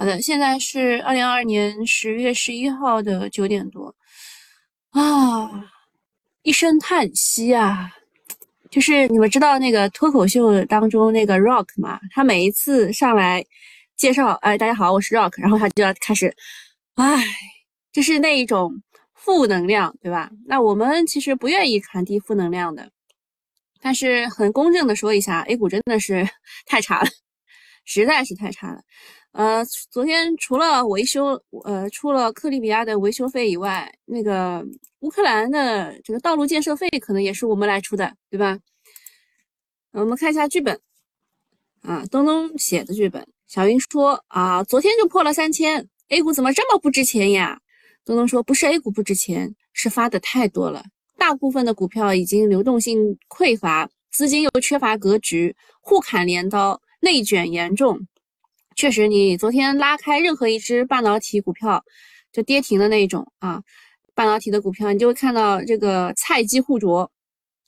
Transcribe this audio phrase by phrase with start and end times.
[0.00, 3.94] 好的，现在是二零二二年十月十一号的九点多
[4.92, 5.50] 啊，
[6.42, 7.92] 一声叹息啊，
[8.70, 12.00] 就是你们知道那个脱口秀当中那个 Rock 吗？
[12.12, 13.44] 他每一次上来
[13.94, 16.34] 介绍，哎，大家好，我是 Rock，然后他就要开始，
[16.94, 17.22] 哎，
[17.92, 18.72] 就是那一种
[19.12, 20.30] 负能量，对吧？
[20.46, 22.90] 那我们其实不愿意传递负能量的，
[23.82, 26.26] 但是很公正的说一下，A 股真的是
[26.64, 27.10] 太差了，
[27.84, 28.80] 实在是太差了。
[29.32, 34.66] 呃，昨天除了维修，呃，除了克里米亚的维修费以外，那个
[35.00, 38.58] 乌克兰的这个道路建设费可能也是我们来出的，对吧？
[39.92, 40.80] 我们看一下剧本，
[41.82, 43.26] 啊，东东写的剧本。
[43.46, 47.60] 小云说啊，昨天就破了三千，A 股怎么这么不值钱呀？
[48.04, 50.84] 东东说不是 A 股不值钱，是发的太多了，
[51.16, 58.08] 大部分的股票已经流动性匮乏，资金又缺乏格局，互砍镰刀，内卷严重。
[58.80, 61.84] 确实，你昨天拉开任何一只半导体股票
[62.32, 63.62] 就跌停的那一种啊，
[64.14, 67.10] 半导体的股票，你就会看到这个菜鸡互啄，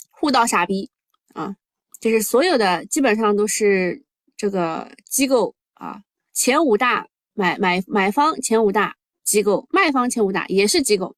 [0.09, 0.89] 互到傻逼
[1.35, 1.55] 啊，
[2.01, 4.03] 就是所有的基本上都是
[4.39, 6.01] 这个机构啊，
[6.33, 11.15] 前五大买买买方前五大机构，卖方前五大也是机构。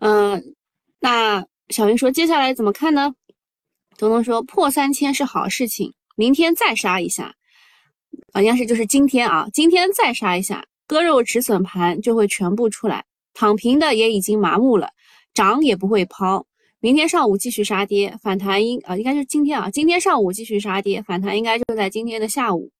[0.00, 0.56] 嗯，
[0.98, 3.14] 那小云说接下来怎么看呢？
[3.96, 7.36] 东东说破三千是好事情，明天再杀一下。
[8.32, 14.88] 好像是就是今天啊，今天再杀一下割肉止损盘就会全部出来，躺平的也已经麻木了，
[15.32, 16.44] 涨也不会抛。
[16.80, 22.70] 明天上午继续杀跌，反弹应啊应该就是今天啊，今天上午继续杀跌，反弹应该就在今天的下午。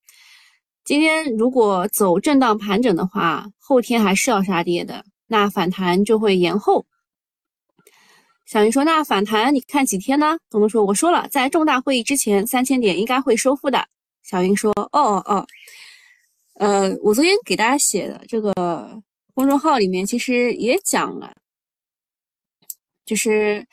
[0.84, 6.84] 今天如果走震荡盘整的话，后天还是要杀跌的，那反弹就会延后。
[8.44, 13.86] 小云说：“那反弹你看几天呢？”东东说：“我说了，在重大会议之前，三千点应该会收复的。”
[14.25, 15.47] 小云说：“哦哦哦，
[16.55, 19.00] 呃，我昨天给大家写的这个
[19.34, 21.36] 公众号里面其实也讲了，
[23.05, 23.65] 就是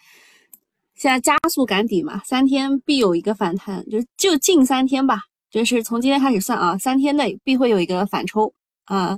[0.94, 9.18] 现在加速赶底嘛，三天必有一个反弹，就就近三天吧，就是从今天开始算啊，三天内必会有一个反抽啊。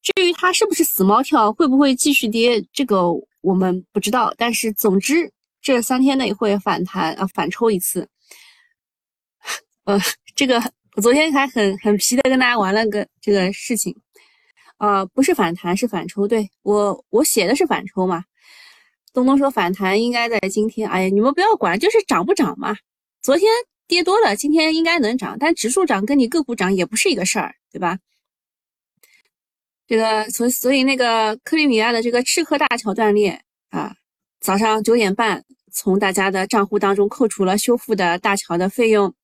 [0.00, 4.34] 至于它是不是死猫跳，会不会继续跌，这个我们不知道。
[4.38, 5.30] 但是总之，
[5.60, 8.08] 这三天内会反弹啊，反抽一次，
[9.84, 9.98] 呃。”
[10.34, 10.58] 这个
[10.96, 13.94] 我昨天还很很皮的跟大家玩了个这个事情，
[14.78, 18.24] 啊，不是反弹是反抽，对我我写的是反抽嘛。
[19.12, 22.74] 东东说反弹应该在今天，哎呀，你们不要管，就是涨不涨嘛。
[23.20, 23.46] 昨天
[23.86, 27.98] 跌多了，今天应该能涨，但指数涨跟你个股涨也不是一个事儿，对吧？
[29.86, 33.38] 这个所所以那个克里米亚的这个赤克大桥断裂
[33.68, 33.94] 啊，
[34.40, 39.14] 早上九点半从大家的账户当中扣除了修复的大桥的费用。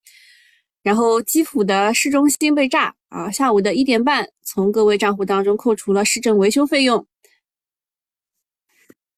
[0.88, 3.30] 然后基辅的市中心被炸啊！
[3.30, 7.06] 下午的一点半，从各位账户当中扣除了市政维修费用。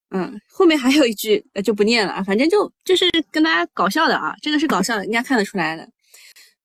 [0.09, 5.89] 嗯，后面还有一句，呃，就不念了啊，反正就就是跟大家搞笑的啊，这个是搞笑的，应该看得出来的。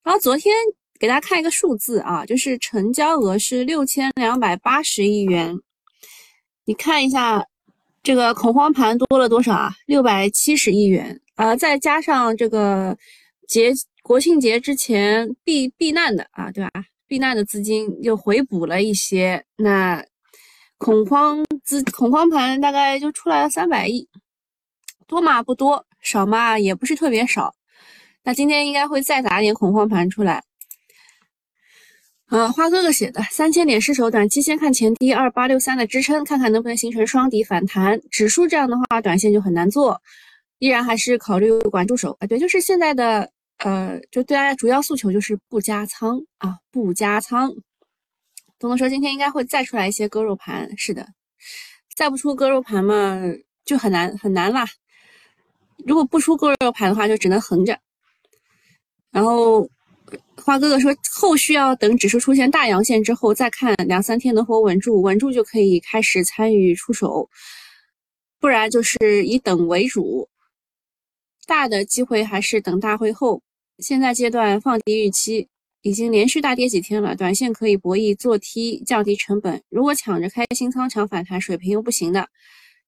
[0.03, 0.53] 然后昨天
[0.99, 5.55] 给大家看一个数字啊，就是成交额是六千两百八十亿元。
[6.65, 7.47] 你看一下
[8.03, 9.73] 这个恐慌盘多了多少啊？
[9.87, 12.99] 六百七十亿元啊，再加上这个
[13.47, 13.73] 节。
[14.07, 16.71] 国庆节之前避避难的啊，对吧？
[17.09, 20.01] 避难的资金又回补了一些，那
[20.79, 24.09] 恐慌资恐慌盘大概就出来了三百亿，
[25.09, 27.53] 多嘛不多，少嘛也不是特别少。
[28.23, 30.45] 那今天应该会再打点恐慌盘出来。
[32.27, 38.01] 啊，花哥哥写的三千点失守，短期先看前低二八六三的支撑，看看能不能形成双底反弹。
[38.09, 40.01] 指数这样的话，短线就很难做，
[40.61, 42.27] 依然还是考虑管住手啊。
[42.29, 43.33] 对，就是现在的。
[43.59, 47.51] 呃，就对大家主要诉求就是不加仓啊，不加仓。
[48.59, 51.07] 东东说今天应该会再出来一些割肉盘，是的，
[51.95, 53.21] 再不出割肉盘嘛，
[53.65, 54.67] 就很难很难啦。
[55.87, 57.79] 如果不出割肉盘的话，就只能横着。
[59.11, 59.69] 然后
[60.37, 67.29] 花哥哥说，后续要等指数出现大阳线之后再看两三天能否稳住，稳住就可以开始参与出手，
[68.39, 70.29] 不然就是以等为主。
[71.47, 73.43] 大的机会还是等大会后。
[73.79, 75.49] 现在阶段放低预期，
[75.83, 79.63] 已经连续大跌几天了，短线可以博弈做 T 降低成本。
[79.69, 82.27] 如果抢着开新仓抢反弹，水平又不行的，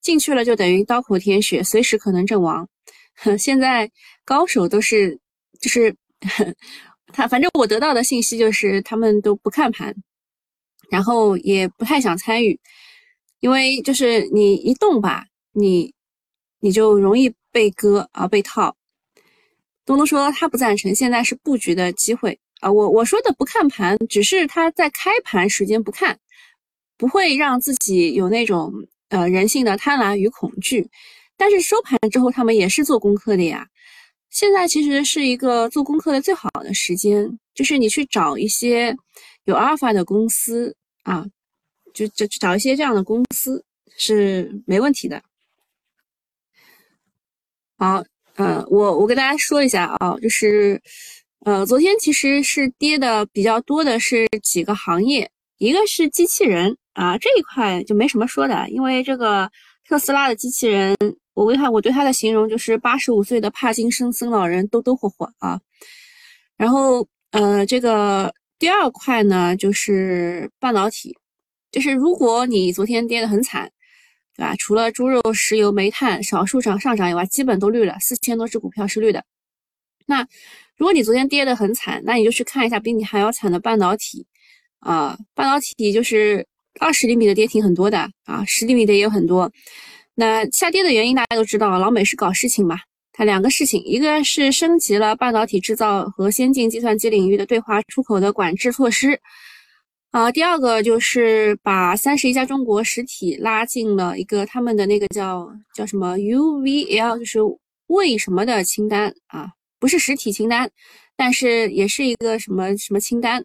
[0.00, 2.68] 进去了就等于刀口舔血，随时可能阵亡。
[3.38, 3.90] 现在
[4.24, 5.18] 高手都是
[5.60, 5.94] 就是
[7.12, 9.94] 他，反正我得到的信息就是他们都不看盘，
[10.90, 12.58] 然后也不太想参与，
[13.40, 15.92] 因为就是你一动吧，你
[16.60, 18.74] 你就容易被割啊被套。
[19.88, 26.18] 东东说他不赞成，现在是布局的机会啊，我我说的不看盘，只是他在开盘时间不看，
[26.98, 28.70] 不会让自己有那种
[29.08, 30.86] 呃人性的贪婪与恐惧。
[31.38, 33.66] 但是收盘之后，他们也是做功课的呀。
[34.28, 38.94] 现在其实是一个做功课的最好的时间，就是你去找一些
[39.44, 41.24] 有阿尔法的公司啊，
[41.94, 43.64] 就就找一些这样的公司
[43.96, 45.22] 是没问题的。
[47.78, 48.04] 好，
[48.38, 50.80] 呃，我我跟大家说一下啊，就是。
[51.44, 59.48] 呃，昨天其实是跌的比较多的是几个行业，一个是机器人啊，这一块就没什么说的，因为这个
[59.88, 60.96] 特斯拉的机器人，
[61.34, 65.60] 我为它我对它的形容就是八十五岁的帕金森森老人抖抖霍霍啊。
[66.56, 71.16] 然后呃，这个第二块呢就是半导体，
[71.70, 73.70] 就是如果你昨天跌的很惨，
[74.38, 74.54] 对吧？
[74.56, 79.24] 除了猪肉、石油、煤炭少数上上涨以外，基本都绿了，四千多只股票是绿的。
[80.06, 80.24] 那
[80.76, 84.24] 如果你昨天跌得很惨，那你就去看一下比你还要惨的半导体
[84.78, 86.46] 啊，半导体就是
[86.78, 89.50] 二十厘米的跌停很多的啊，十厘米的也有很多。
[90.14, 92.78] 那下跌的原因大家都知道，老美是搞事情嘛，
[93.12, 99.20] 它两个事情，一个是升级了半导体制造和先进计算机领域的对华出口的管制措施
[100.10, 107.38] 啊，第二个就是把三十一家中国实体拉进了一个他们的那个叫叫什么 UVL，就是
[107.88, 109.52] 为什么的清单啊。
[109.80, 110.68] 不是实体清单，
[111.14, 113.44] 但是也是一个什么什么清单。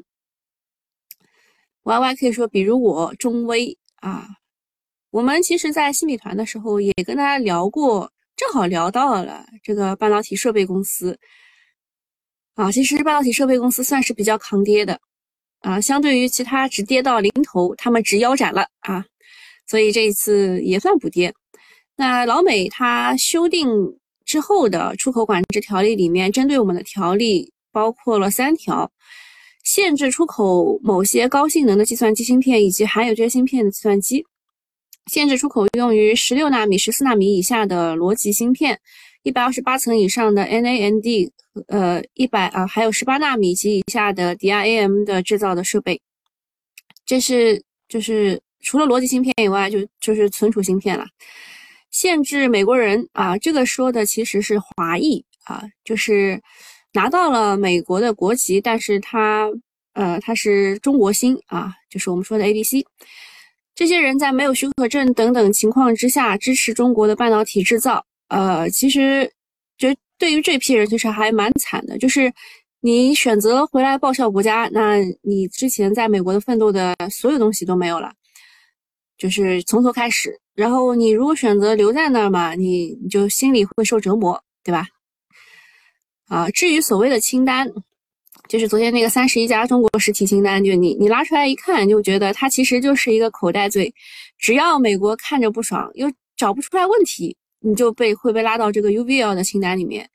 [1.83, 4.27] Y Y 可以说，比如我中微啊，
[5.11, 11.19] 我们其实在新米团的时候也跟大家聊过，正好聊到了这个半导体设备公司
[12.55, 12.71] 啊。
[12.71, 14.99] 其实半导体设备公司算是比较抗跌的
[15.63, 19.03] 啊，相对于其他只跌到零头，他们只腰斩了啊，
[19.67, 21.33] 所以这一次也算补跌。
[21.97, 23.67] 那老美它修订。
[24.25, 28.89] 之后的出口管制条例里面，针对我们的条例包括了三条：
[29.65, 34.21] 限制出口某些高性能的计算机芯片以及含有这些芯片的计算机；
[35.11, 38.73] 限制出口用于十六纳米、十四纳米以下的逻辑芯片；
[39.23, 41.31] 一百二十八层以上的 NAND，
[41.67, 46.01] 呃，一百啊，还有十八纳米及以下的 DRAM 的制造的设备。
[47.05, 51.05] 这是就是除了逻辑芯片以外，就就是存储芯片了。
[51.89, 56.41] 限制美国人啊，这个说的其实是华裔啊，就是
[56.93, 59.49] 拿到了美国的国籍，但是他
[59.93, 62.85] 呃他是中国心啊，就是我们说的 A B C，
[63.75, 69.31] 这些人在没有许可证等等情况之下支持中国的半导体制造，呃，其实
[69.77, 69.87] 就
[70.17, 72.33] 对于这批人其实还蛮惨的，就是
[72.81, 78.11] 你选择回来报效国家，那你之前在美国的奋斗的所有东西都没有了，
[79.19, 80.35] 就是从头开始。
[80.55, 84.87] 然后你如果选择留在那儿嘛，你你就心里会受折磨，对吧？
[86.27, 87.71] 啊，至于所谓的清单，
[88.47, 93.93] 就是昨天那个三十一家中国实体清单，就你你拉出来一看，就觉得它其实就是一个口袋罪。
[94.39, 100.07] 只要美国看着不爽，又找不出来问题，你就被会被拉到这个 UVL 的清单里面。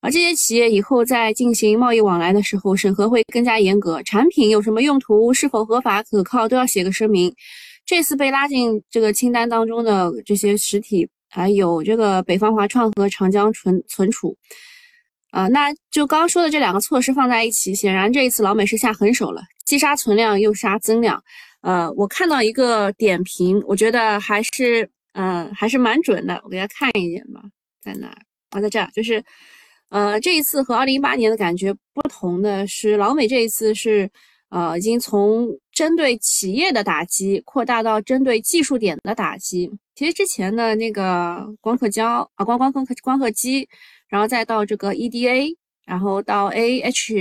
[0.00, 7.32] 而这些企业以后在进行贸易往来的时候，审核会更加严格，产品有什么用途，是否合法可靠，都要写个声明。
[7.84, 14.36] 这次被拉进这个清单当中的这些实体，还有这个北方华创和长江存存储，
[15.30, 21.22] 啊，那就刚刚说的这两个措施放在一起，显然这一次老美是下狠手了，既杀存量又杀增量。
[21.62, 26.40] 呃，我看到一个点评，我觉得还是，嗯，还是蛮准的。
[26.44, 27.42] 我给大家看一眼吧，
[27.82, 28.08] 在哪？
[28.50, 29.22] 啊，在这儿，就是，
[29.90, 34.10] 呃，这一次和二零一八年的感觉不同的是，老美这一次是。
[34.54, 39.70] 呃，已经从针对企业的打击扩大到针对技术点的打击。
[39.94, 43.66] 其实之前的那个光刻胶啊，光光光刻光刻机，
[44.08, 47.18] 然后再到这个 EDA，然后到 A H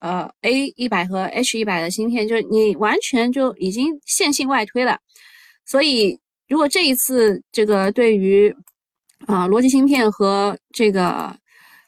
[0.00, 4.98] 呃 A 一百和 H 一百的芯片，就是你完全就已经线性外推了。
[5.64, 6.18] 所以，
[6.52, 8.54] 如果这一次这个对于
[9.26, 11.34] 啊逻辑芯片和这个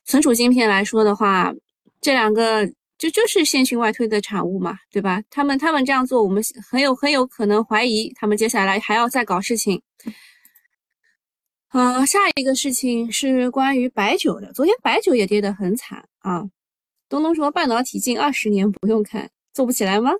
[0.06, 1.52] 存储芯片来说的话，
[2.00, 2.66] 这两个。
[2.96, 5.20] 就就是线性外推的产物嘛，对吧？
[5.28, 9.82] 他们他们这样做，我们很有很有可能怀疑他们接下来还要再搞事情。
[11.72, 16.44] 呃，下一个事情是关于白酒的，昨天白酒也跌得很惨啊。
[17.08, 20.12] 东东说半导体近二十年不用看，做不起来吗？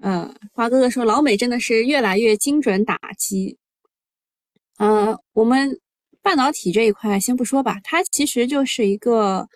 [0.00, 3.58] 嗯，华哥哥说老美真的是越来越精准打击。
[4.78, 5.78] 嗯，我们
[6.22, 9.48] 半导体这一块先不说吧，它其实就是一个。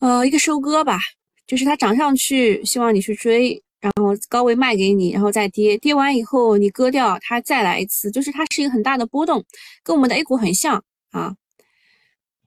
[0.00, 0.96] 呃，一个收割吧，
[1.44, 9.44] 就是它涨上去，希望你去追，然后高位卖给你，然后再跌，跌完以后你割掉，它再来一次，就是它是一个很大的波动，
[9.82, 11.34] 跟我们的 A 股很像啊。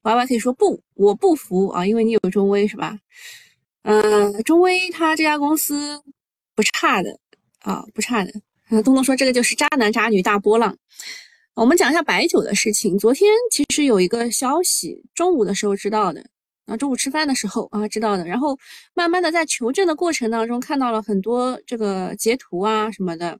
[0.03, 2.97] Y Y 可以说不，我不服啊，因为你有中微是吧？
[3.83, 6.01] 嗯，中微它这家公司
[6.61, 7.17] 不差的
[7.61, 8.31] 啊，不差的。
[8.83, 10.77] 东东说这个就是渣男渣女大波浪。
[11.55, 12.99] 我们讲一下白酒的事情。
[12.99, 16.23] 昨天其实有一个消息，中午的时候知道的
[16.67, 18.27] 啊，中午吃饭的时候啊知道的。
[18.27, 18.55] 然后
[18.93, 23.39] 慢慢的在求证的过程当中，看到了很多这个截图啊什么的。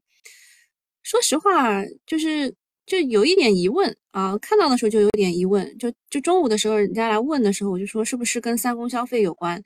[1.03, 2.51] 说实话，就是
[2.87, 5.77] 就有一点疑问啊，看到的时候就有点疑问。
[5.77, 9.61] 就就中午的时候，人家来问的时候，我就说是不是跟三公消费有关？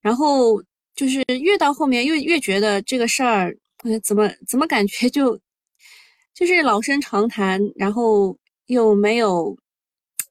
[0.00, 0.62] 然后
[0.96, 3.56] 就是越到后面越越觉得这个事儿。
[4.02, 5.38] 怎么怎么感觉就
[6.34, 8.36] 就是老生常谈，然后
[8.66, 9.56] 又没有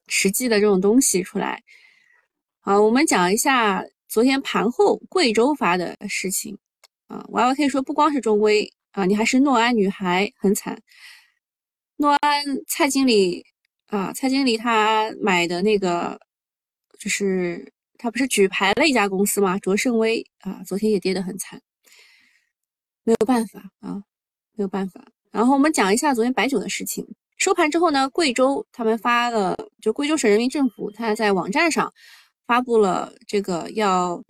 [0.08, 1.62] 实际的这种东西出来。
[2.60, 6.58] 啊，我们讲一下昨天盘后贵州发的事情
[7.06, 7.24] 啊。
[7.30, 10.78] Y Y K 说不光是中微啊，你还是诺安女孩很惨。
[11.96, 13.42] 诺安蔡经理
[13.86, 16.20] 啊，蔡经理他买的那个
[16.98, 17.72] 就是
[18.06, 19.58] 他不是举牌了一家公司吗？
[19.58, 21.60] 卓胜微啊，昨天也跌得很惨。
[23.02, 24.00] 没有办法啊，
[24.54, 25.04] 没有办法。
[25.32, 27.04] 然后我们讲一下昨天白酒的事情。
[27.36, 31.92] 收盘之后呢，贵州他们发了，就贵州省人民政府他在网站上
[32.46, 34.22] 发布了这个要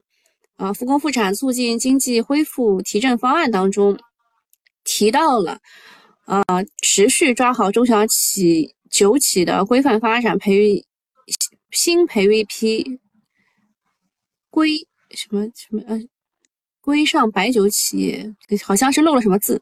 [0.56, 3.94] 啊复工复产、促进经济恢复提振方案当中
[4.84, 5.60] 提到了
[6.24, 6.42] 啊
[6.80, 10.82] 持续抓好中小企酒企的规范发展，培育
[11.72, 12.98] 新培育一批
[14.56, 14.70] 规
[15.10, 16.00] 什么什么呃。
[16.80, 18.34] 规上白酒企业
[18.64, 19.60] 好像是漏了什么字，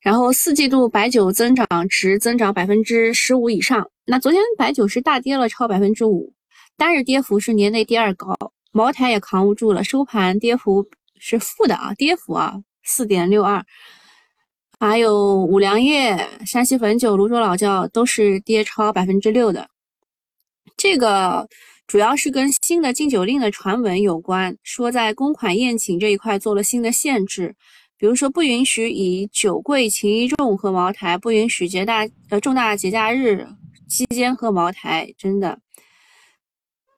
[0.00, 3.88] 然后四季度白酒增长值增长百分之十五以上。
[4.06, 6.32] 那昨天白酒是大跌了超百分之五，
[6.76, 8.34] 单日跌幅是年内第二高。
[8.72, 10.88] 茅台也扛不住了，收盘跌幅
[11.20, 13.64] 是负的啊，跌幅啊四点六二。
[14.80, 19.68] 还有五粮液、山西汾酒、泸州老窖都是跌超百分之六的。
[20.74, 21.46] 这个。
[21.86, 27.54] 主要是跟新的禁酒令的传闻有关，说在公款宴请这一块做了新的限制，
[27.96, 33.46] 比如说不允许以酒贵情谊重喝茅台，不允许节大呃重大节假日
[33.88, 35.60] 期间喝茅台，真的。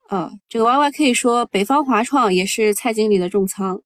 [0.09, 3.79] 呃，这个 Y Y 可以说北方华创也是蔡经理的重仓，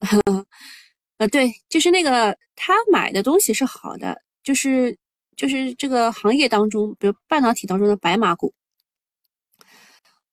[1.19, 4.97] 呃，对，就是那个他买的东西是好的，就是
[5.37, 8.55] 就是这个行业当中，比如半导体当中的白马股。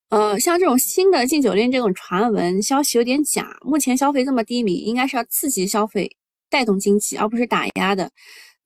[0.10, 3.56] 呃，像这种新的禁酒令这种传闻消息有点假。
[3.62, 6.10] 目前消费这么低迷，应该是要刺激消费、
[6.50, 8.10] 带动经济，而不是打压的。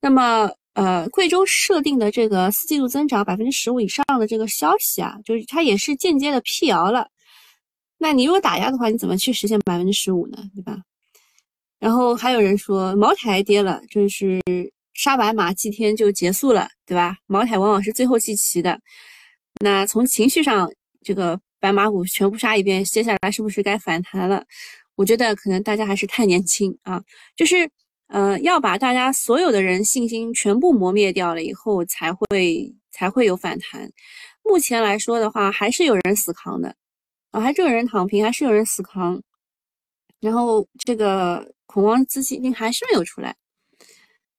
[0.00, 7.08] 那么，呃，贵州设定的这个四季度增长百分之十五以上的这个消息啊，就是它也是间接的辟谣了。
[7.98, 10.38] 那你如果打压的话，你怎么去实现百分之十五呢？
[10.54, 10.78] 对吧？
[11.78, 14.40] 然后还有人说茅台跌了，就是
[14.94, 17.18] 杀白马祭天就结束了，对吧？
[17.26, 18.80] 茅台往往是最后祭旗的。
[19.62, 20.70] 那从情绪上。
[21.04, 24.44] 这个白马股全部杀一遍，接下来是不是该反弹了？
[24.96, 27.02] 我觉得可能大家还是太年轻啊，
[27.36, 27.70] 就是
[28.08, 33.90] 呃要把大家所有的人信心全部磨灭掉了以后，才会才会有反弹。
[34.42, 36.74] 目前来说的话，还是有人死扛的
[37.32, 39.22] 啊，还是有人躺平，还是有人死扛。
[40.20, 43.34] 然后这个恐慌资金还是没有出来，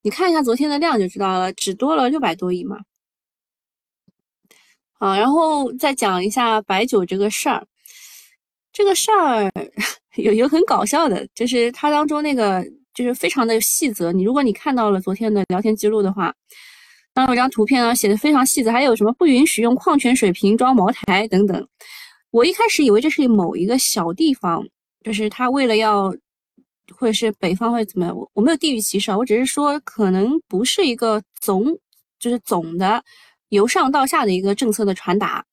[0.04, 2.80] 你看一下昨天的量就知道了，只多了六百多亿嘛。
[5.00, 7.66] 啊，然后再讲一下白酒这个事儿。
[8.72, 9.52] 这个事儿
[10.18, 14.12] 有有很搞笑的，就是它当中那个就是非常的细则。
[14.12, 16.34] 你如果你看到了昨天的聊天记录的话，
[17.14, 21.66] 当然有张图片啊，写的非常细则，还有什么不允许用矿泉水瓶装茅台等等。
[22.32, 24.66] 我一开始以为这是某一个小地方，
[25.04, 26.14] 就是他为了要，
[26.98, 28.14] 或者是北方会怎么样？
[28.14, 31.66] 我我没有地域歧视啊，我只是说可能不是一个总，
[32.20, 33.02] 就是总的。
[33.56, 35.44] 由上到下的一个政策的传达，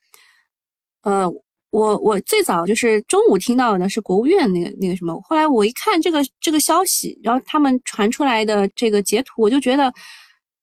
[1.03, 1.27] 呃，
[1.71, 9.93] 我我最早就是中午听到的是国务院那个那个什么，后来我一看这个这个消息，然后他们传出来的这个截图，我就觉得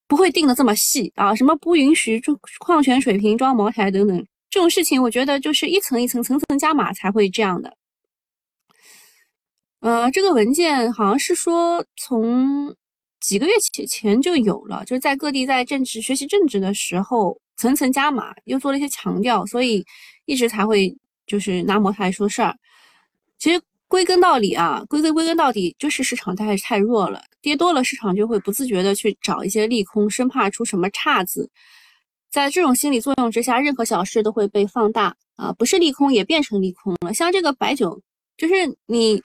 [0.07, 7.75] 不会定的这么细啊，什么不允许装矿泉水瓶装茅台等等这种事情，我觉得就是一层一层层层加码才会这样的。
[9.79, 12.75] 呃，这个文件好像是说从。
[13.29, 19.85] 几个月前前就有了，就是在各地在政治学习政治的时候层层加码，又做了一些强调，所以
[20.25, 22.55] 一直才会就是拿茅台说事儿。
[23.37, 31.47] 其实归根到底啊，归根归根到底就是市场太太弱了，跌多了市场就会不自觉的去找一些利空，生怕出什么岔子。
[32.31, 37.13] 在这种心理作用之下，任何小事都会被放大啊，不是利空也变成利空了。
[37.13, 38.01] 像这个白酒，
[38.37, 38.55] 就是
[38.87, 39.21] 你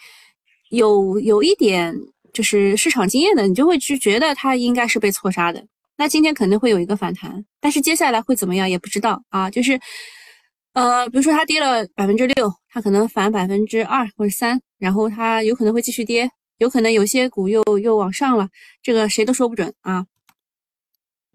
[0.68, 1.96] 有有一点。
[2.34, 5.64] 就是市场经验的，你就会去觉得它应该是被错杀的。
[5.96, 9.48] 那今天肯定会有一个反弹，但是接下来会怎么样也不知道啊。
[9.48, 9.80] 就是，
[10.72, 18.48] 呃，比如说它跌了百分之六，它可能反百分之二或者三然后它有可能会继续跌，有可能有些股又又往上了，
[18.82, 20.04] 这个谁都说不准啊。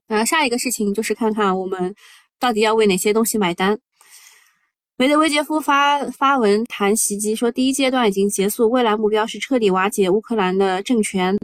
[0.05, 1.95] 然后，下一个事情就是看看我们
[2.37, 3.79] 到底要为哪些东西买单。
[4.99, 11.37] 梅德韦杰夫发发文谈袭击，说第一阶段已经结束，未来目标是彻底瓦解乌克兰的政权。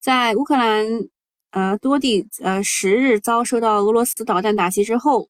[0.00, 0.84] 在乌克兰
[1.52, 5.28] 呃多地呃十日遭受到俄罗斯导弹打击之后，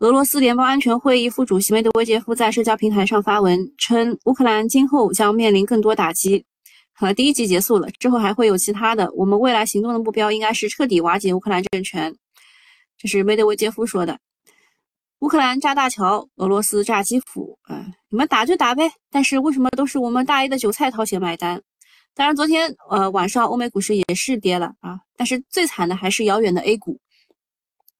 [0.00, 6.44] 俄罗斯联邦安全会议副主席梅德韦杰夫在社交平台上发文称，乌克兰今后将面临更多打击。
[6.92, 12.14] 和第一集结束了之后还会有其他的，我们未来行动的目标应该是彻底瓦解乌克兰政权。
[12.98, 14.18] 这是梅德韦杰夫说的。
[15.20, 18.88] 乌克兰炸大桥，俄罗斯炸基辅，啊，你们打就打呗。
[19.10, 21.60] 但是为什么都是我们大 A 的韭菜掏钱买单？
[22.14, 27.00] 当然，昨天呃晚上欧美股市也是跌了啊，但是最惨的还是遥远的 A 股，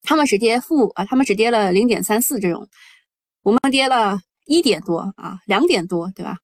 [0.01, 2.67] 他们只跌负啊，他们只跌了零点三四这种，
[3.43, 6.37] 我们跌了一点多啊，两点多，对吧？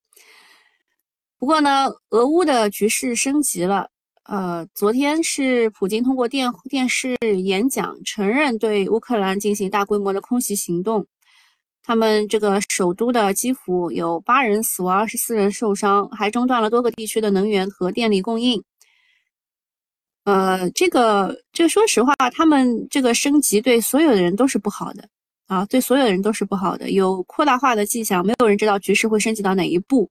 [1.37, 3.89] 不过呢，俄乌的局势升级了。
[4.25, 11.05] 呃，昨天是普京通过电电视演讲承认对乌克兰进行大规模的空袭行动。
[11.83, 18.63] 他们这个首都的基辅有八人死亡，二十四人受伤，还中断了多个地区的能源和电力供应。
[20.23, 25.07] 呃，这个这说实话，他们这个升级对所有的人都是不好的
[25.45, 30.09] 啊，对所有人都是不好的，有扩大化的迹象，没有人知道局势会升级到哪一步。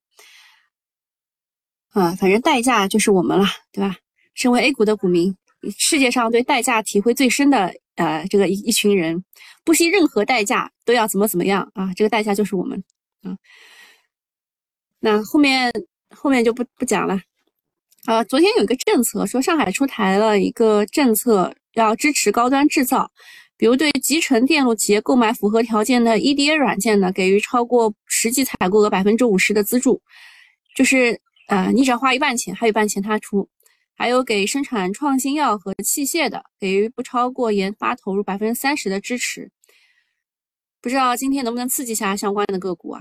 [1.91, 3.97] 啊，反正代价就是我们了，对吧？
[4.35, 5.37] 身为 A 股的股民，
[5.79, 9.25] 世界上对代价体会最深的，呃，这个一一群人，
[9.65, 11.93] 不惜任何代价都要怎么怎么样啊！
[11.95, 12.83] 这个代价就是我们，
[13.23, 13.37] 啊。
[15.01, 15.73] 那后面
[16.11, 17.21] 后面就不不讲了。
[18.07, 23.11] 呃，昨天有一个政策说，上海出台了一个政策，要支持高端制造，
[23.57, 30.03] 比如对集成电路企业购买符合条件的 EDA 软件呢，给予超过实际采购额百分之五十的资助，
[30.75, 33.49] 就是呃，你只要花一半钱，还有一半钱他出。
[33.95, 39.51] 还有给生产创新药和器械的，给予不超过研发投入百分之三十的支持。
[40.81, 43.01] 不知道今天能不能刺激一下相关的个股啊？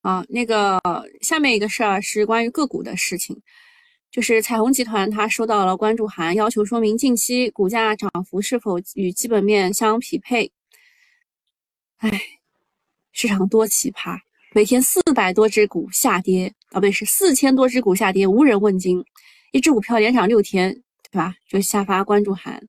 [0.00, 0.80] 啊，那个
[1.20, 3.40] 下面一个事儿是关于个股的事情，
[4.10, 10.50] 就是彩虹集团它收到了关注函，要求说明近期股价涨幅是否与基本面相匹配。
[11.98, 12.40] 哎，
[13.12, 14.18] 市场多奇葩，
[14.52, 16.52] 每天四百多只股下跌。
[16.70, 19.04] 啊，不对，是四千多只股下跌，无人问津。
[19.52, 20.72] 一只股票连涨六天，
[21.10, 21.34] 对吧？
[21.48, 22.62] 就下发关注函，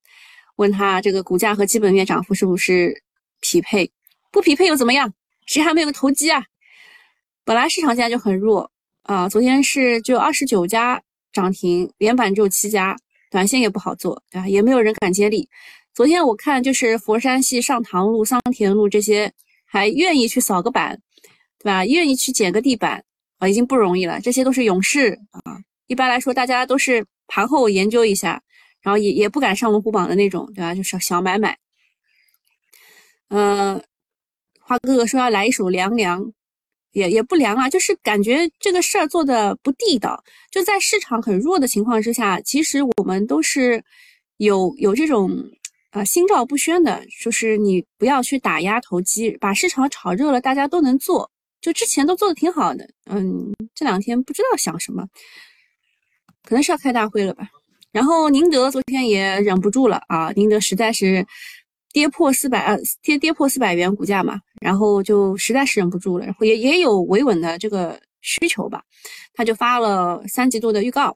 [0.56, 3.04] 问他这个股价和基本面涨幅是不是
[3.39, 3.91] 匹配？
[4.32, 5.13] 不匹配又怎么样？
[5.46, 6.44] 谁还没有个投机啊？
[7.44, 8.72] 本来市场现在就很弱
[9.04, 11.00] 啊，昨天是就二十九家
[11.32, 12.96] 涨停，连板只有七家，
[13.30, 14.48] 短线也不好做，对吧？
[14.48, 15.48] 也没有人敢接力。
[15.94, 19.32] 昨天我看就是佛山系上塘路、桑田路这些
[19.65, 21.00] 还愿意去扫个板，
[21.62, 21.86] 对吧？
[21.86, 23.04] 愿意去捡个地板。
[23.39, 24.21] 啊，已经不容易了。
[24.21, 25.58] 这些都是勇士啊。
[25.88, 28.39] 一般来说，大家都是盘后研究一下，
[28.82, 30.76] 然后也也不敢上龙虎榜的那种，对吧？
[30.76, 31.58] 就是小买买。
[33.30, 33.84] 嗯，
[34.60, 36.32] 花哥哥说要来一首凉凉，
[36.91, 40.24] 也也不凉啊，就是感觉这个事儿做的不地道。
[40.52, 43.84] 就在市场很弱的情况之下，其实我们都是
[44.38, 45.32] 有有这种
[45.89, 51.32] 啊心照不宣的，就是你不要去打压投机，把市场炒热了，大家都能做。
[51.62, 55.08] 就之前都做的挺好的，嗯，这两天不知道想什么，
[56.43, 57.47] 可能是要开大会了吧。
[57.91, 61.26] 然后宁德昨天也忍不住了啊，宁德实在是
[61.93, 68.82] 跌破四百呃跌跌破四百元股价嘛，然后就实在是忍不住了，然后也也有维稳的这个需求吧，
[69.34, 71.15] 他就发了三季度的预告，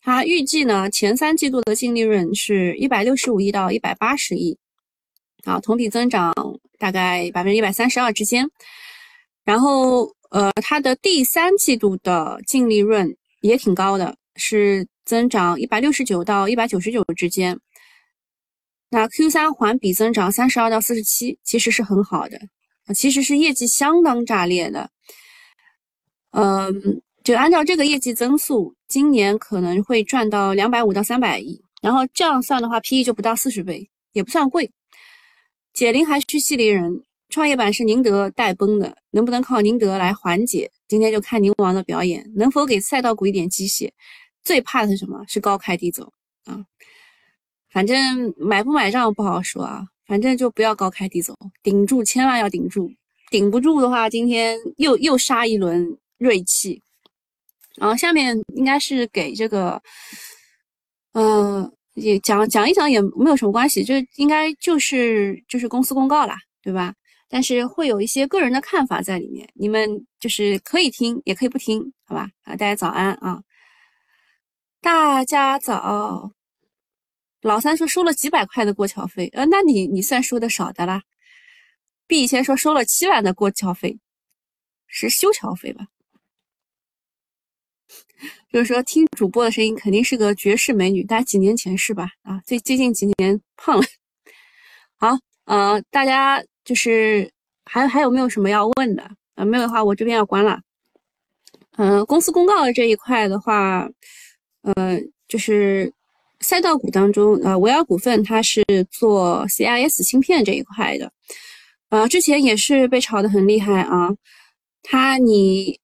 [0.00, 4.58] 他预计呢前三季度的净利润是一百六十五亿到一百八十亿，
[5.44, 6.32] 啊，同比增长
[6.78, 8.50] 大概百分之一百三十二之间。
[9.44, 17.58] 然后，呃，它的第三季度的净利润也挺高的，是增长一百六十九到一百九十九之间。
[18.88, 22.40] 那 Q 三环比增长三十二到四十七，其实是很好的，
[22.94, 24.88] 其实是业绩相当炸裂的。
[26.30, 31.60] 嗯，就按照这个业绩增速，今年可能会赚到两百五到三百亿。
[31.82, 34.72] 然后这样算的话，P/E 就不到四十倍，也不算贵。
[35.74, 37.04] 解铃还须系铃人。
[37.30, 40.70] 创业板是宁德带崩的，能不能靠宁德来缓解？
[40.86, 43.92] 今天就看宁王的表演，能否给赛道股一点鸡血？
[44.44, 45.24] 最怕的是什么？
[45.26, 46.12] 是高开低走
[46.44, 46.64] 啊！
[47.70, 52.92] 反正买不买账不好说啊，反正就不要高开低走，顶住，千万要顶住。
[53.30, 56.80] 顶不住的话，今天又又杀一轮锐气。
[57.76, 59.82] 然后下面应该是给这个，
[61.14, 66.94] 嗯，也讲讲一讲也没有什么关系，就应该就是就是公司公告啦，对吧？
[67.34, 72.30] 但是会有一些个人的看法在里面，你们就是可以听，也可以不听，好吧？
[72.44, 73.42] 啊，大家早安啊！
[74.80, 76.30] 大家早。
[77.40, 81.02] 老三说收了几百块的过桥费，呃，那你你算收的少的啦。
[82.06, 83.98] B 以前说收了七万的过桥费，
[84.86, 85.88] 是修桥费吧？
[88.52, 92.10] 就是说听主播的声音肯定是个绝世美女，大家几年前是吧？
[92.22, 93.84] 啊，最最近几年胖了。
[94.98, 97.30] 好，呃，大家就是
[97.64, 99.02] 还还有没有什么要问的？
[99.34, 100.60] 啊，没有的话我这边要关了。
[101.76, 103.88] 嗯，公司公告的这一块的话，
[104.62, 104.98] 呃，
[105.28, 105.92] 就是
[106.40, 111.12] 赛道股当中，呃，维尔股份它是做 CIS 芯片这一块的，
[111.90, 114.10] 呃，之前也是被炒得很厉害啊。
[114.82, 115.78] 它你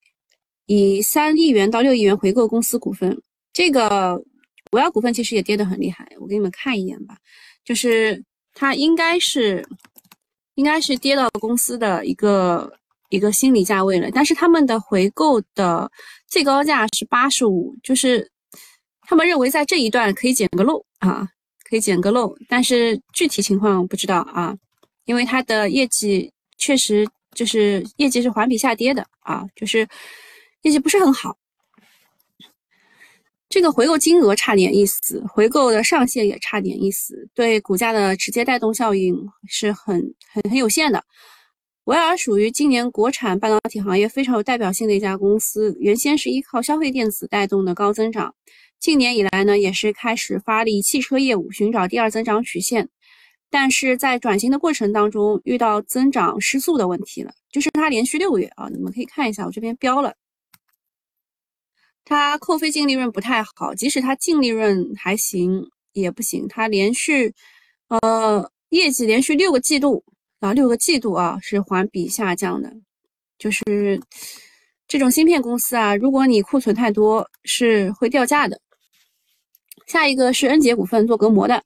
[0.67, 3.21] 以三亿元到六亿元回购公司股份，
[3.53, 4.23] 这个
[4.73, 7.17] 维尔股份其实也跌得很厉害，我给你们看一眼吧，
[7.65, 8.25] 就是。
[8.53, 9.65] 它应该是，
[10.61, 12.71] 应该是跌到公司的一个
[13.09, 15.91] 一个心理价位了，但是他们的回购的
[16.29, 18.31] 最高价是八十五，就是
[19.09, 21.27] 他们认为在这一段可以捡个漏啊，
[21.65, 24.55] 可以捡个漏，但是具体情况不知道啊，
[25.07, 29.89] 因为它的业绩确实就是业绩是环比下跌的啊，就是
[30.61, 31.35] 业绩不是很好。
[33.51, 39.13] 这个回购金额差点意思，回购的上限也差点意思，对股价的直接带动效应
[39.49, 41.05] 是很很很有限的。
[41.87, 48.33] 维尔属于今年国产半导体行业非常有代表性的一家公司，原先是依靠消费电子带动的高增长，
[48.79, 52.89] 近年以来呢也是开始发力汽车业务，寻找第二增长曲线，
[53.51, 60.15] 但是在转型的过程当中遇到增长失速的问题了，就是它连续六个月啊，你们可以看一下我这边标了。
[62.11, 66.45] 它扣非净利润不太好，即使它净利润还行也不行。
[66.49, 67.33] 它连续，
[67.87, 70.03] 呃，业绩连续六个季度
[70.41, 72.69] 啊，六个季度啊是环比下降的。
[73.39, 74.03] 就是
[74.89, 78.61] 这种芯片公司啊，如果你库存太多是会掉价的。
[79.87, 81.63] 下一个是恩捷股份做隔膜的，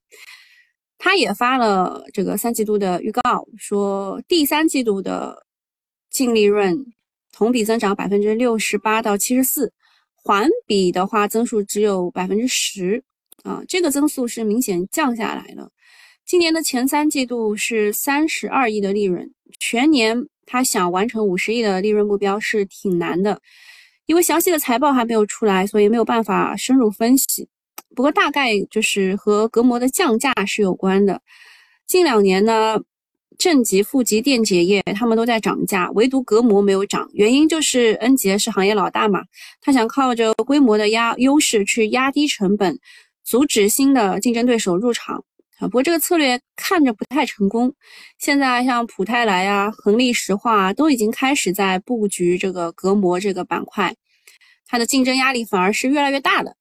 [0.99, 5.47] 它也发了这个三季度的预告，说第三季度的
[6.11, 6.77] 净利润
[7.33, 9.73] 同比增长百分之六十八到七十四。
[10.25, 13.03] 环比的话，增速只有百分之十
[13.43, 15.71] 啊，这个增速是明显降下来了。
[16.25, 23.39] 今年的前三季度是三十二亿的利润，全年他想完成五十亿的利润目标是挺难的，
[24.07, 27.47] 因为详细的财报还没有出来，所以没有办法深入分析。
[27.95, 31.21] 不过大概就是和隔膜的降价是有关的。
[31.87, 32.81] 近两年呢。
[33.39, 37.09] 正极、负极电解液，他们都在涨价，唯独隔膜没有涨。
[37.13, 39.23] 原因就是恩捷是行业老大嘛，
[39.61, 42.79] 他想靠着规模的压优势去压低成本，
[43.25, 45.25] 阻止新的竞争对手入场
[45.59, 45.69] 啊。
[45.69, 47.75] 不过这个策略看着不太成功。
[48.19, 53.95] 现在像普泰来啊、恒力石化都已经开始在布局这个隔膜这个板块，
[54.67, 56.57] 它的竞争压力反而是越来越大的。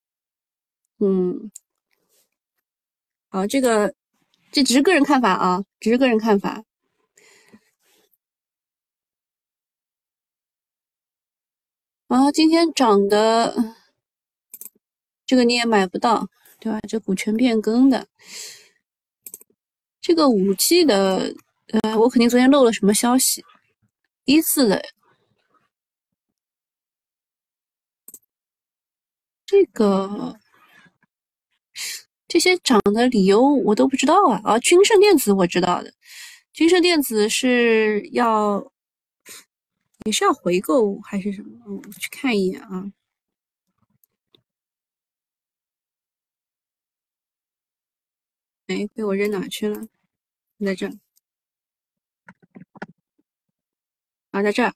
[0.99, 1.51] 嗯，
[3.29, 3.93] 好，这个。
[4.53, 6.63] 这只是个人看法啊，只是个人看法。
[12.07, 13.75] 啊，今天涨的
[15.25, 16.27] 这个你也买不到，
[16.59, 16.79] 对吧？
[16.87, 18.07] 这股权变更的
[19.99, 21.33] 这个五 G 的，
[21.81, 23.43] 呃，我肯定昨天漏了什么消息。
[24.25, 24.85] 一次的
[29.47, 30.39] 这个。
[32.33, 34.41] 这些涨的理由我都不知道啊！
[34.43, 35.93] 啊，君盛电子我知道的，
[36.51, 38.71] 君盛电子是要
[40.05, 41.59] 也是要回购还是什么？
[41.67, 42.91] 我去看一眼啊。
[48.65, 49.87] 哎，被我扔哪去了？
[50.65, 50.93] 在这儿
[54.31, 54.73] 啊，在这儿，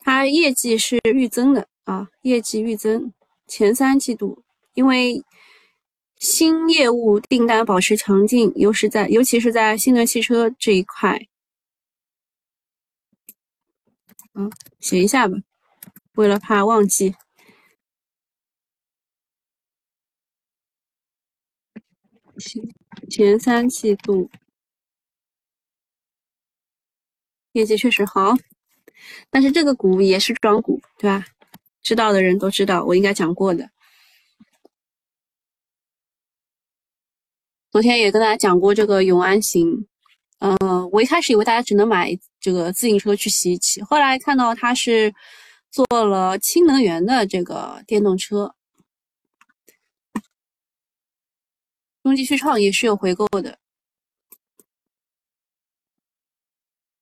[0.00, 3.12] 它业绩是预增的啊，业绩预增，
[3.46, 5.22] 前三季度因为。
[6.18, 11.26] 新业务订单保持强劲，尤是在尤其是在新能源汽车这一块。
[14.34, 14.50] 嗯，
[14.80, 15.36] 写一下吧，
[16.14, 17.14] 为了怕忘记。
[22.38, 22.62] 前
[23.10, 24.30] 前三季度
[27.52, 28.34] 业绩确实好，
[29.30, 31.24] 但是这个股也是庄股，对吧？
[31.82, 33.70] 知道的人都知道，我应该讲过的。
[37.70, 39.86] 昨天也跟大家讲过这个永安行，
[40.38, 45.14] 嗯，我一开始以为大家只能买这个自行车去骑一骑，后来看到它是
[45.70, 48.54] 做了氢能源的这个电动车。
[52.02, 53.58] 中继续创也是有回购的，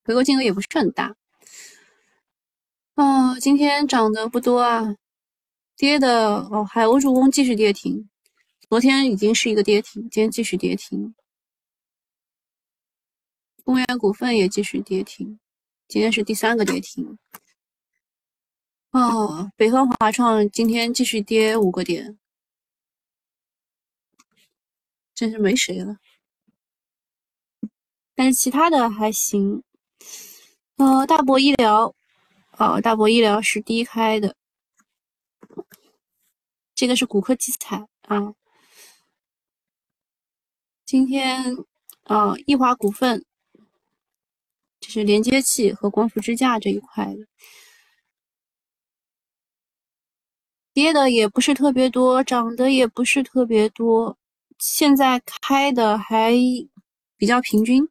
[0.03, 1.15] 回购金额也不是很大。
[2.97, 4.97] 哦，今天涨的不多啊，
[5.77, 8.09] 跌的哦，海鸥助攻继续跌停，
[8.69, 11.15] 昨天已经是一个跌停，今天继续跌停。
[13.63, 15.39] 公园股份也继续跌停，
[15.87, 17.17] 今天是第三个跌停。
[18.91, 22.19] 哦，北方华创今天继续跌五个点，
[25.15, 25.99] 真是没谁了。
[28.17, 29.63] 但是其他的还行。
[30.77, 31.95] 呃，大博医疗，
[32.59, 34.35] 哦，大博医疗是低开的，
[36.75, 38.35] 这个是骨科基材啊。
[40.87, 41.57] 今天，
[42.05, 43.25] 啊，易华股份，
[44.79, 47.27] 就是连接器和光伏支架这一块的，
[50.73, 54.17] 跌的也不是特别多，涨的也不是特别多，
[54.61, 56.33] 现在开的还
[57.17, 57.89] 比较平均。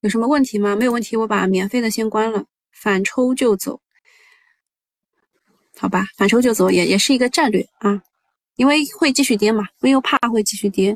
[0.00, 0.74] 有什么问题吗？
[0.74, 3.82] 没有问题，我把免费的先关了，反抽就走，
[5.76, 8.02] 好吧，反抽就走也也是一个战略啊，
[8.58, 10.94] 因为会继续跌嘛，因为怕会继续跌，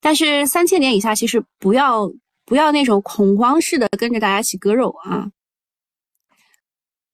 [0.00, 2.08] 但是三千点以下其实不要
[2.44, 5.28] 不要那种恐慌式的跟着大家一起割肉啊。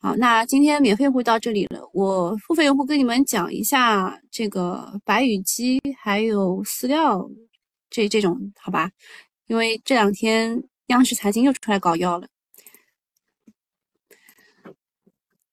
[0.00, 7.26] 好，那今天免费会到这里了，我付费用户跟你们讲一下这个白羽鸡还有饲料
[7.88, 8.90] 这这种好吧，
[9.46, 10.62] 因为这两天。
[10.90, 12.26] 央视财经又出来搞药了，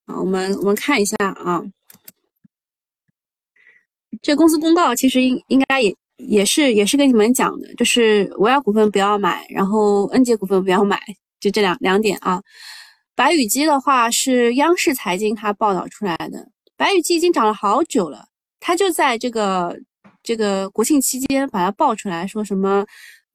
[0.08, 1.62] 好，我们我们看一下啊，
[4.28, 11.00] 这公司公告其实应应该也也是也是跟你们讲的，就是维亚股份不要买，然后恩捷股份不要买，
[11.40, 12.42] 就这两两点啊。
[13.16, 18.26] 白羽鸡的话是央视财经它报道出来的，白羽鸡已经涨了好久了，
[18.60, 19.74] 它就在这个
[20.22, 22.86] 这个国庆期间把它爆出来说什么。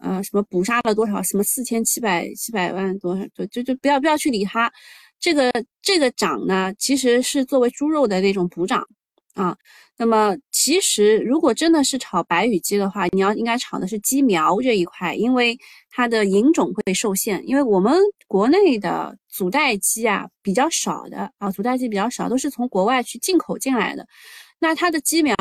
[0.05, 1.23] 呃，什么捕杀了多少？
[1.23, 3.25] 什么四千七百七百万多少？
[3.51, 4.71] 就就不要不要去理它。
[5.19, 5.51] 这个
[5.81, 8.87] 这个涨呢，其实是作为猪肉的那种补涨
[9.35, 9.57] 啊。
[9.97, 15.57] 那么其实如果真的是炒白羽鸡的话，你要应该炒的是鸡苗这一块，因为
[15.91, 17.43] 它的引种会受限。
[17.47, 17.95] 因为我们
[18.27, 24.07] 国内的祖代鸡啊比较少的啊，祖代鸡比较少，都是从国外去进口进来的。
[24.59, 25.35] 那它的鸡苗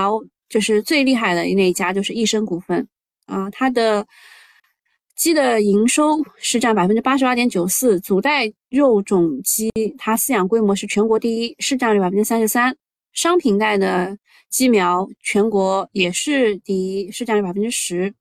[0.49, 2.87] 就是最厉害的那一家就是益生股份
[3.25, 4.05] 啊，它的。
[5.13, 12.75] 鸡的营收是占百分之八十八点九四，祖代肉种鸡它饲养规模是全国第一，市占率百分之三十三。
[13.13, 14.17] 商品代的
[14.49, 18.13] 鸡苗全国也是第一，市占率百分之十。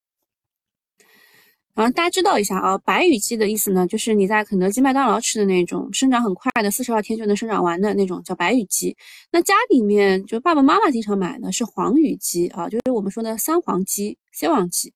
[1.73, 8.95] 然后大家知道一下啊，白羽鸡的意思呢，就是你在肯德基、麦当劳吃的那种生长很快的，四十二天就能生长完的那种，叫白羽鸡。
[9.31, 14.93] 那家里面就爸爸妈妈经常买的是黄羽鸡啊，就是我们说的三黄鸡、三黄鸡，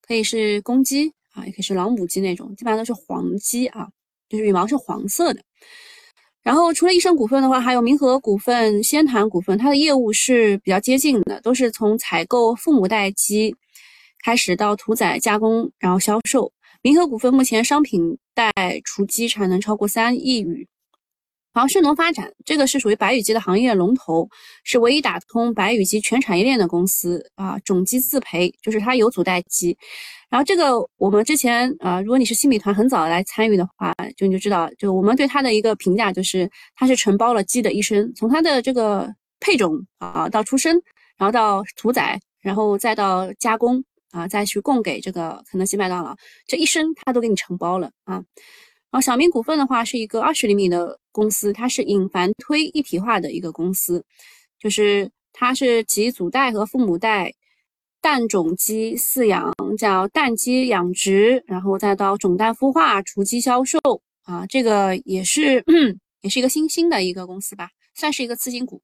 [0.00, 1.12] 可以是公鸡。
[1.34, 3.88] 啊，也可以是老母鸡那种，基本上都是黄鸡啊，
[4.28, 5.42] 就是羽毛是黄色的。
[6.44, 13.56] 然后除了益生股份的话，还有民和股份、仙坛股份，它的业务是比较接近的，都是从采购父母代鸡
[14.22, 16.52] 开始到屠宰加工，然后销售。
[16.82, 18.52] 民和股份目前商品代
[18.84, 20.68] 雏鸡产能超过三亿羽。
[21.56, 24.28] 好，盛农发展这个是属于白羽鸡的行业龙头，
[24.64, 27.56] 是唯一打通白羽鸡全产业链的公司啊。
[27.60, 29.78] 种鸡自培，就是它有组代鸡。
[30.28, 40.74] 然后这个我们之前啊，如果你是新米团很早来参与的话，就你就知道，就我们对它的一个评价就是，它是承包了鸡的一生，从它的这个配种啊到出生，
[41.16, 46.16] 然后到屠宰，然后再到加工啊，再去供给这个肯德基、麦当劳，
[46.48, 48.20] 这一生它都给你承包了啊。
[48.94, 54.04] 然后小明股份的话是一个二十厘米的公司，它是引繁推一体化的一个公司，
[54.56, 57.34] 就是它是集祖代和父母代。
[58.00, 63.80] 蛋种鸡饲养叫蛋鸡养殖，然后再到种蛋孵化、雏鸡销售
[64.22, 65.64] 啊，这个也是
[66.22, 68.80] 也是一个新兴的一个公司吧，算是一个次新股。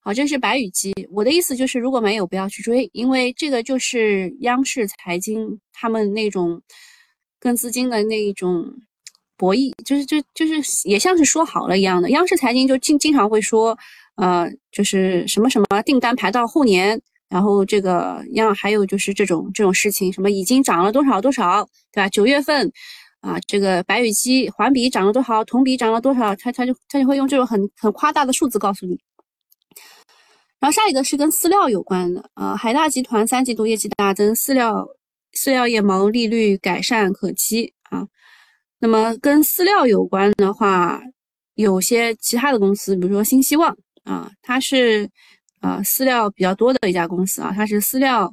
[0.00, 0.92] 好，这是白羽鸡。
[1.12, 6.60] 我的意思就是，如果没有不要去追，因为这个就是央视财经他们那种
[7.38, 8.64] 跟资金的那一种
[9.36, 12.10] 博弈，就是就就是也像是说好了一样的。
[12.10, 13.76] 央视财经就经经常会说，
[14.16, 17.00] 呃，就是什么什么订单排到后年。
[17.28, 22.08] 然后这个样还有就是这种这种事情，什么已经涨了多少多少，对吧？
[22.08, 22.70] 九月份
[23.20, 28.96] 啊，这个白羽鸡环比涨了多少，同比涨了多少，他他就他就会用这种很很夸大的数字告诉你。
[30.60, 34.86] 然后下一个是跟饲料有关的啊，海大集团三季度业绩大增，饲料
[35.34, 38.06] 饲料业毛利率改善可期啊。
[38.78, 41.00] 那么跟饲料有关的话，
[41.54, 45.10] 有些其他的公司，比如说新希望啊，它是。
[45.60, 48.32] 啊，饲料比较多的一家公司啊，它是饲料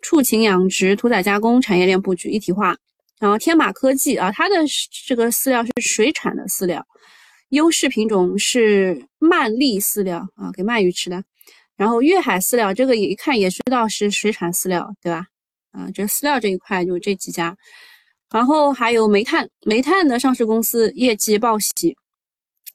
[0.00, 2.76] 畜禽养殖、屠宰加工产业链布局一体化。
[3.20, 4.56] 然后天马科技啊，它的
[5.06, 6.84] 这个饲料是水产的饲料，
[7.50, 11.22] 优势品种是鳗鲡饲料啊，给鳗鱼吃的。
[11.76, 15.26] 然后粤海饲料这个也一看也知道是水产饲料，对吧？
[15.70, 17.54] 啊，这饲料这一块就这几家。
[18.32, 21.96] 然后还有煤炭，煤炭的上市公司业绩报喜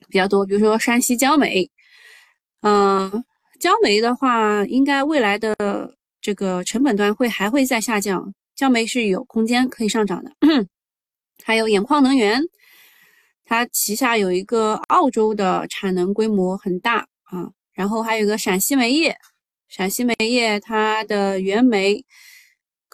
[0.07, 1.69] 比较多，比如说山西焦煤。
[2.61, 3.23] 嗯，
[3.59, 5.55] 焦煤的话，应该未来的
[6.21, 8.33] 这个成本端会还会再下降。
[8.55, 10.31] 焦煤是有空间可以上涨的，
[11.43, 12.41] 还有兖矿能源，
[13.45, 19.15] 它旗下有一个澳洲的产能规模很大啊，然后还有一个陕西煤业，
[19.67, 22.03] 陕西煤业它的原煤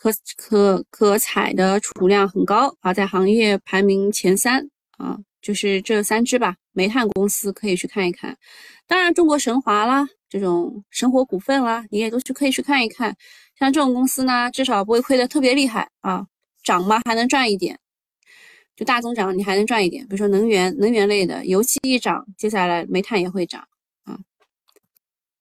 [0.04, 8.38] 可可可采的储量很高啊，在行业排名前三啊，就是这三只吧，煤炭公司可以去看一看，
[8.86, 13.16] 当然中国神华啦，这种神火股份啦，你也都去可以去看一看。
[13.58, 16.28] 像这种公司呢，至少不会亏得特别厉害啊，
[16.66, 17.80] 涨嘛还能赚一点，
[18.76, 20.04] 就大增长你还能赚一点。
[20.08, 23.66] 比如说能源、能源类的，油气一涨，接下来煤炭也会涨
[24.04, 24.20] 啊。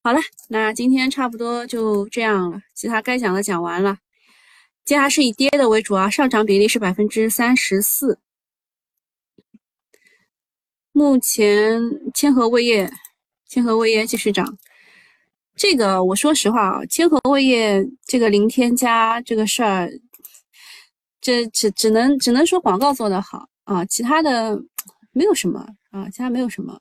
[0.05, 0.21] 好了，
[0.51, 3.99] 那今天差不多就这样了，其他该讲的讲完了。
[4.85, 8.19] 接下来是以跌的为主啊，上涨比例是百分之三十四。
[10.91, 11.81] 目前
[12.13, 12.93] 千和味业，
[13.47, 14.59] 千和味业继续涨。
[15.55, 19.89] 这个我说实话啊，千和味业这个零添加这个事儿，
[21.21, 24.61] 这只只能只能说广告做得好啊，其他的
[25.13, 26.79] 没有什么啊，其他没有什么。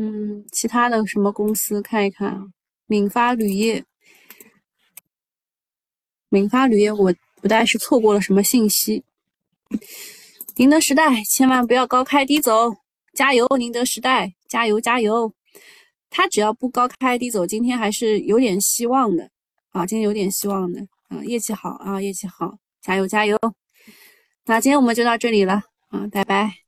[0.00, 2.40] 嗯，其他的什么公司看一看啊？
[2.86, 3.84] 闽发铝业，
[6.28, 9.02] 闽发铝业，我不但是错过了什么信息。
[10.54, 12.76] 宁德时代千万不要高开低走，
[13.12, 13.44] 加油！
[13.58, 15.34] 宁德时代，加油加油！
[16.10, 19.28] 它只要不高开低走，今天还是有点希望的
[19.70, 23.36] 啊，今天有点希望的啊，业绩好啊，业绩好，加油加油！
[24.46, 26.67] 那今天我们就到这里了啊，拜拜。